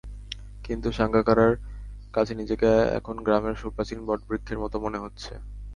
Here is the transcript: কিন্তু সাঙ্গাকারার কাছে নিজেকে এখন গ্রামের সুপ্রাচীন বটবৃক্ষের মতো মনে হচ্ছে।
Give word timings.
কিন্তু 0.65 0.87
সাঙ্গাকারার 0.97 1.53
কাছে 2.13 2.33
নিজেকে 2.35 2.69
এখন 2.97 3.15
গ্রামের 3.25 3.55
সুপ্রাচীন 3.55 3.99
বটবৃক্ষের 4.07 4.57
মতো 4.59 4.75
মনে 4.79 4.99
হচ্ছে। 4.99 5.31